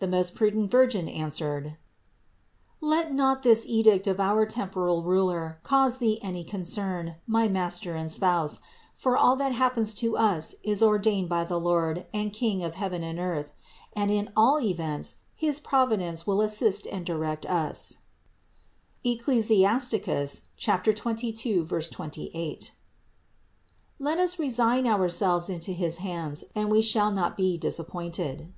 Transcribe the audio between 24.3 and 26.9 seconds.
resign ourselves into his hands and we